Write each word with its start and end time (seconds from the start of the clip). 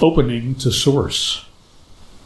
Opening 0.00 0.54
to 0.54 0.70
Source. 0.70 1.44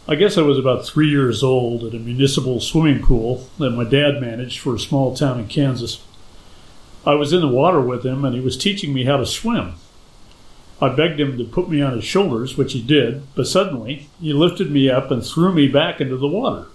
I 0.06 0.14
guess 0.14 0.36
I 0.36 0.42
was 0.42 0.58
about 0.58 0.84
three 0.84 1.08
years 1.08 1.42
old 1.42 1.84
at 1.84 1.94
a 1.94 1.98
municipal 1.98 2.60
swimming 2.60 3.02
pool 3.02 3.48
that 3.58 3.70
my 3.70 3.84
dad 3.84 4.20
managed 4.20 4.58
for 4.58 4.74
a 4.74 4.78
small 4.78 5.16
town 5.16 5.40
in 5.40 5.48
Kansas. 5.48 6.04
I 7.06 7.14
was 7.14 7.32
in 7.32 7.40
the 7.40 7.48
water 7.48 7.80
with 7.80 8.04
him 8.04 8.26
and 8.26 8.34
he 8.34 8.42
was 8.42 8.58
teaching 8.58 8.92
me 8.92 9.04
how 9.06 9.16
to 9.16 9.24
swim. 9.24 9.76
I 10.82 10.90
begged 10.90 11.18
him 11.18 11.38
to 11.38 11.44
put 11.44 11.70
me 11.70 11.80
on 11.80 11.94
his 11.94 12.04
shoulders, 12.04 12.58
which 12.58 12.74
he 12.74 12.82
did, 12.82 13.22
but 13.34 13.46
suddenly 13.46 14.10
he 14.20 14.34
lifted 14.34 14.70
me 14.70 14.90
up 14.90 15.10
and 15.10 15.24
threw 15.24 15.50
me 15.54 15.66
back 15.66 15.98
into 15.98 16.18
the 16.18 16.28
water. 16.28 16.66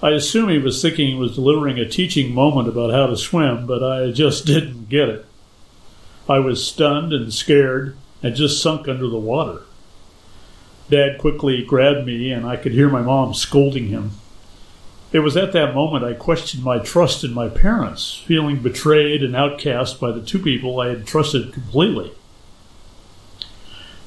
I 0.00 0.10
assume 0.10 0.48
he 0.48 0.58
was 0.58 0.80
thinking 0.80 1.08
he 1.08 1.16
was 1.16 1.34
delivering 1.34 1.80
a 1.80 1.88
teaching 1.88 2.32
moment 2.32 2.68
about 2.68 2.92
how 2.92 3.08
to 3.08 3.16
swim, 3.16 3.66
but 3.66 3.82
I 3.82 4.12
just 4.12 4.46
didn't 4.46 4.88
get 4.88 5.08
it. 5.08 5.26
I 6.28 6.38
was 6.38 6.64
stunned 6.64 7.12
and 7.12 7.34
scared 7.34 7.96
and 8.22 8.36
just 8.36 8.62
sunk 8.62 8.86
under 8.86 9.08
the 9.08 9.18
water. 9.18 9.62
Dad 10.90 11.18
quickly 11.18 11.62
grabbed 11.62 12.06
me, 12.06 12.32
and 12.32 12.46
I 12.46 12.56
could 12.56 12.72
hear 12.72 12.88
my 12.88 13.02
mom 13.02 13.34
scolding 13.34 13.88
him. 13.88 14.12
It 15.12 15.20
was 15.20 15.36
at 15.36 15.52
that 15.52 15.74
moment 15.74 16.04
I 16.04 16.14
questioned 16.14 16.64
my 16.64 16.78
trust 16.78 17.22
in 17.22 17.34
my 17.34 17.48
parents, 17.48 18.22
feeling 18.26 18.56
betrayed 18.56 19.22
and 19.22 19.36
outcast 19.36 20.00
by 20.00 20.10
the 20.10 20.22
two 20.22 20.38
people 20.38 20.80
I 20.80 20.88
had 20.88 21.06
trusted 21.06 21.52
completely. 21.52 22.12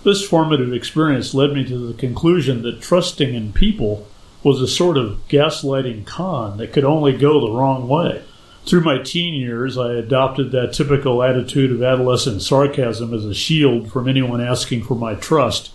This 0.03 0.27
formative 0.27 0.73
experience 0.73 1.33
led 1.33 1.53
me 1.53 1.63
to 1.65 1.77
the 1.77 1.93
conclusion 1.93 2.63
that 2.63 2.81
trusting 2.81 3.33
in 3.33 3.53
people 3.53 4.07
was 4.43 4.61
a 4.61 4.67
sort 4.67 4.97
of 4.97 5.19
gaslighting 5.27 6.05
con 6.05 6.57
that 6.57 6.73
could 6.73 6.83
only 6.83 7.15
go 7.15 7.39
the 7.39 7.51
wrong 7.51 7.87
way. 7.87 8.23
Through 8.65 8.83
my 8.83 8.97
teen 8.99 9.35
years, 9.35 9.77
I 9.77 9.93
adopted 9.93 10.51
that 10.51 10.73
typical 10.73 11.21
attitude 11.21 11.71
of 11.71 11.83
adolescent 11.83 12.41
sarcasm 12.41 13.13
as 13.13 13.25
a 13.25 13.33
shield 13.33 13.91
from 13.91 14.07
anyone 14.07 14.41
asking 14.41 14.83
for 14.83 14.95
my 14.95 15.13
trust 15.13 15.71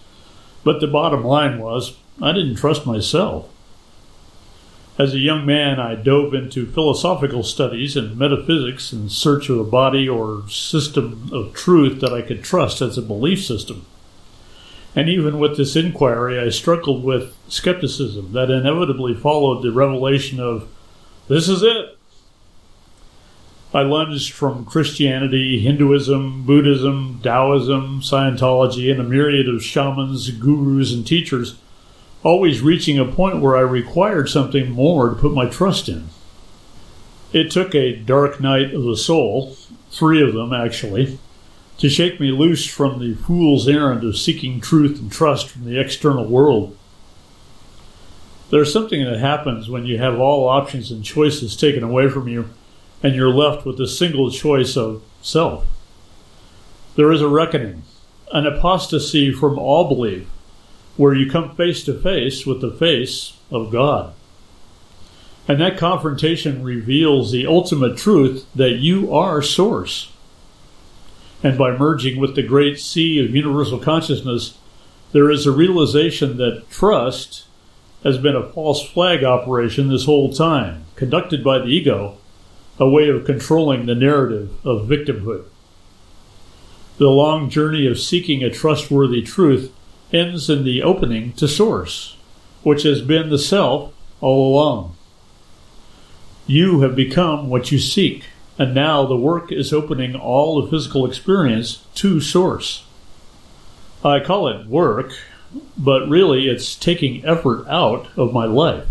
but 0.64 0.80
the 0.80 0.86
bottom 0.86 1.24
line 1.24 1.58
was, 1.58 1.96
I 2.20 2.32
didn't 2.32 2.56
trust 2.56 2.86
myself. 2.86 3.48
As 4.98 5.14
a 5.14 5.18
young 5.18 5.46
man, 5.46 5.80
I 5.80 5.94
dove 5.94 6.34
into 6.34 6.66
philosophical 6.66 7.42
studies 7.42 7.96
and 7.96 8.18
metaphysics 8.18 8.92
in 8.92 9.08
search 9.08 9.48
of 9.48 9.58
a 9.58 9.64
body 9.64 10.06
or 10.06 10.46
system 10.48 11.30
of 11.32 11.54
truth 11.54 12.00
that 12.00 12.12
I 12.12 12.20
could 12.20 12.44
trust 12.44 12.82
as 12.82 12.98
a 12.98 13.02
belief 13.02 13.42
system. 13.42 13.86
And 14.94 15.08
even 15.08 15.38
with 15.38 15.56
this 15.56 15.76
inquiry, 15.76 16.38
I 16.38 16.50
struggled 16.50 17.04
with 17.04 17.34
skepticism 17.48 18.32
that 18.32 18.50
inevitably 18.50 19.14
followed 19.14 19.62
the 19.62 19.72
revelation 19.72 20.40
of, 20.40 20.68
this 21.28 21.48
is 21.48 21.62
it. 21.62 21.96
I 23.72 23.82
lunged 23.82 24.32
from 24.32 24.64
Christianity, 24.64 25.60
Hinduism, 25.60 26.42
Buddhism, 26.42 27.20
Taoism, 27.22 28.00
Scientology, 28.00 28.90
and 28.90 29.00
a 29.00 29.04
myriad 29.04 29.48
of 29.48 29.62
shamans, 29.62 30.28
gurus, 30.30 30.92
and 30.92 31.06
teachers, 31.06 31.56
always 32.24 32.62
reaching 32.62 32.98
a 32.98 33.04
point 33.04 33.40
where 33.40 33.56
I 33.56 33.60
required 33.60 34.28
something 34.28 34.72
more 34.72 35.10
to 35.10 35.14
put 35.14 35.32
my 35.32 35.46
trust 35.46 35.88
in. 35.88 36.08
It 37.32 37.52
took 37.52 37.72
a 37.72 37.94
dark 37.94 38.40
night 38.40 38.74
of 38.74 38.82
the 38.82 38.96
soul, 38.96 39.56
three 39.92 40.20
of 40.20 40.34
them 40.34 40.52
actually, 40.52 41.20
to 41.78 41.88
shake 41.88 42.18
me 42.18 42.32
loose 42.32 42.66
from 42.66 42.98
the 42.98 43.14
fool's 43.14 43.68
errand 43.68 44.02
of 44.02 44.18
seeking 44.18 44.60
truth 44.60 44.98
and 44.98 45.12
trust 45.12 45.48
from 45.48 45.64
the 45.64 45.78
external 45.78 46.24
world. 46.24 46.76
There's 48.50 48.72
something 48.72 49.04
that 49.04 49.20
happens 49.20 49.70
when 49.70 49.86
you 49.86 49.98
have 49.98 50.18
all 50.18 50.48
options 50.48 50.90
and 50.90 51.04
choices 51.04 51.56
taken 51.56 51.84
away 51.84 52.08
from 52.08 52.26
you 52.26 52.50
and 53.02 53.14
you're 53.14 53.34
left 53.34 53.64
with 53.64 53.80
a 53.80 53.86
single 53.86 54.30
choice 54.30 54.76
of 54.76 55.02
self. 55.22 55.66
There 56.96 57.12
is 57.12 57.22
a 57.22 57.28
reckoning, 57.28 57.82
an 58.32 58.46
apostasy 58.46 59.32
from 59.32 59.58
all 59.58 59.88
belief, 59.88 60.28
where 60.96 61.14
you 61.14 61.30
come 61.30 61.54
face 61.56 61.82
to 61.84 61.98
face 61.98 62.44
with 62.44 62.60
the 62.60 62.72
face 62.72 63.38
of 63.50 63.70
God. 63.70 64.12
And 65.48 65.60
that 65.60 65.78
confrontation 65.78 66.62
reveals 66.62 67.32
the 67.32 67.46
ultimate 67.46 67.96
truth 67.96 68.46
that 68.54 68.78
you 68.78 69.12
are 69.14 69.40
Source. 69.42 70.12
And 71.42 71.56
by 71.56 71.76
merging 71.76 72.20
with 72.20 72.34
the 72.34 72.42
great 72.42 72.78
sea 72.78 73.24
of 73.24 73.34
universal 73.34 73.78
consciousness, 73.78 74.58
there 75.12 75.30
is 75.30 75.46
a 75.46 75.52
realization 75.52 76.36
that 76.36 76.68
trust 76.70 77.46
has 78.04 78.18
been 78.18 78.36
a 78.36 78.48
false 78.52 78.86
flag 78.86 79.24
operation 79.24 79.88
this 79.88 80.04
whole 80.04 80.32
time, 80.32 80.84
conducted 80.96 81.42
by 81.42 81.58
the 81.58 81.66
ego 81.66 82.18
a 82.80 82.88
way 82.88 83.10
of 83.10 83.26
controlling 83.26 83.84
the 83.84 83.94
narrative 83.94 84.50
of 84.64 84.88
victimhood. 84.88 85.44
The 86.96 87.10
long 87.10 87.50
journey 87.50 87.86
of 87.86 88.00
seeking 88.00 88.42
a 88.42 88.50
trustworthy 88.50 89.20
truth 89.20 89.70
ends 90.12 90.48
in 90.48 90.64
the 90.64 90.82
opening 90.82 91.34
to 91.34 91.46
Source, 91.46 92.16
which 92.62 92.82
has 92.84 93.02
been 93.02 93.28
the 93.28 93.38
Self 93.38 93.92
all 94.22 94.50
along. 94.50 94.96
You 96.46 96.80
have 96.80 96.96
become 96.96 97.50
what 97.50 97.70
you 97.70 97.78
seek, 97.78 98.24
and 98.58 98.74
now 98.74 99.04
the 99.04 99.16
work 99.16 99.52
is 99.52 99.74
opening 99.74 100.16
all 100.16 100.60
the 100.60 100.68
physical 100.68 101.04
experience 101.04 101.84
to 101.96 102.18
Source. 102.20 102.86
I 104.02 104.20
call 104.20 104.48
it 104.48 104.66
work, 104.66 105.12
but 105.76 106.08
really 106.08 106.48
it's 106.48 106.74
taking 106.74 107.24
effort 107.26 107.68
out 107.68 108.08
of 108.16 108.32
my 108.32 108.46
life 108.46 108.86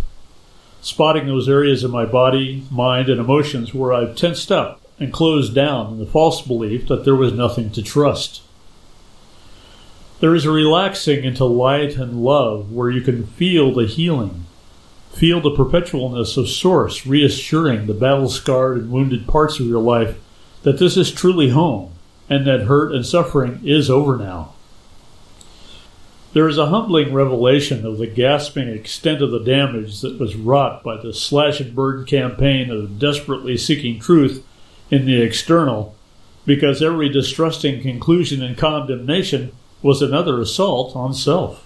spotting 0.82 1.28
those 1.28 1.50
areas 1.50 1.84
of 1.84 1.92
my 1.92 2.06
body, 2.06 2.64
mind, 2.72 3.10
and 3.10 3.20
emotions 3.20 3.74
where 3.74 3.94
I've 3.94 4.16
tensed 4.16 4.52
up 4.52 4.82
and 5.00 5.14
closed 5.14 5.56
down 5.56 5.94
in 5.94 6.00
the 6.00 6.06
false 6.06 6.42
belief 6.42 6.88
that 6.88 7.06
there 7.06 7.16
was 7.16 7.34
nothing 7.34 7.72
to 7.72 7.82
trust. 7.82 8.42
There 10.20 10.36
is 10.36 10.46
a 10.46 10.52
relaxing 10.52 11.24
into 11.24 11.46
light 11.46 11.96
and 11.96 12.24
love 12.24 12.72
where 12.72 12.90
you 12.90 13.02
can 13.02 13.26
feel 13.26 13.74
the 13.74 13.86
healing, 13.86 14.46
feel 15.12 15.40
the 15.40 15.56
perpetualness 15.56 16.38
of 16.38 16.50
Source 16.50 17.06
reassuring 17.06 17.88
the 17.88 17.94
battle 17.94 18.30
scarred 18.30 18.78
and 18.78 18.92
wounded 18.92 19.28
parts 19.28 19.60
of 19.60 19.66
your 19.66 19.82
life 19.82 20.18
that 20.64 20.78
this 20.78 20.98
is 20.98 21.12
truly 21.12 21.50
home 21.50 21.94
and 22.30 22.46
that 22.46 22.64
hurt 22.64 22.94
and 22.94 23.06
suffering 23.06 23.62
is 23.64 23.90
over 23.90 24.18
now. 24.18 24.54
There 26.32 26.48
is 26.48 26.60
a 26.60 26.68
humbling 26.68 27.12
revelation 27.12 27.86
of 27.86 27.98
the 27.98 28.06
gasping 28.06 28.68
extent 28.68 29.24
of 29.24 29.32
the 29.32 29.44
damage 29.44 30.02
that 30.02 30.20
was 30.20 30.36
wrought 30.36 30.84
by 30.84 30.98
the 30.98 31.12
slash 31.12 31.60
and 31.60 31.74
burn 31.74 32.06
campaign 32.06 32.70
of 32.70 33.00
desperately 33.00 33.58
seeking 33.58 34.00
truth 34.00 34.46
in 34.92 35.06
the 35.06 35.22
external, 35.22 35.96
because 36.46 36.84
every 36.84 37.10
distrusting 37.10 37.82
conclusion 37.82 38.44
and 38.44 38.58
condemnation 38.58 39.52
was 39.82 40.04
another 40.04 40.40
assault 40.40 40.96
on 40.96 41.16
self. 41.16 41.66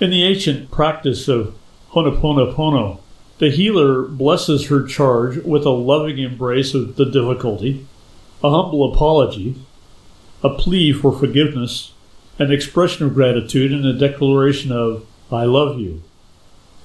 In 0.00 0.10
the 0.10 0.24
ancient 0.24 0.70
practice 0.70 1.28
of 1.28 1.54
Ho'oponopono, 1.90 3.00
the 3.38 3.50
healer 3.50 4.02
blesses 4.02 4.68
her 4.68 4.86
charge 4.86 5.36
with 5.44 5.66
a 5.66 5.70
loving 5.70 6.18
embrace 6.18 6.72
of 6.72 6.96
the 6.96 7.04
difficulty, 7.04 7.86
a 8.42 8.48
humble 8.50 8.92
apology, 8.92 9.56
a 10.42 10.50
plea 10.50 10.92
for 10.92 11.12
forgiveness, 11.12 11.92
an 12.38 12.52
expression 12.52 13.06
of 13.06 13.14
gratitude, 13.14 13.72
and 13.72 13.84
a 13.84 13.92
declaration 13.92 14.72
of, 14.72 15.06
I 15.30 15.44
love 15.44 15.78
you. 15.78 16.02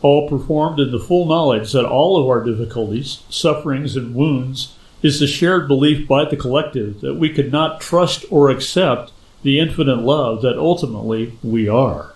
All 0.01 0.29
performed 0.29 0.79
in 0.79 0.91
the 0.91 0.99
full 0.99 1.25
knowledge 1.25 1.71
that 1.71 1.85
all 1.85 2.21
of 2.21 2.27
our 2.27 2.43
difficulties, 2.43 3.23
sufferings, 3.29 3.95
and 3.95 4.15
wounds 4.15 4.75
is 5.01 5.19
the 5.19 5.27
shared 5.27 5.67
belief 5.67 6.07
by 6.07 6.25
the 6.25 6.37
collective 6.37 7.01
that 7.01 7.15
we 7.15 7.29
could 7.29 7.51
not 7.51 7.81
trust 7.81 8.25
or 8.29 8.49
accept 8.49 9.11
the 9.43 9.59
infinite 9.59 9.99
love 9.99 10.41
that 10.41 10.57
ultimately 10.57 11.37
we 11.43 11.67
are. 11.67 12.13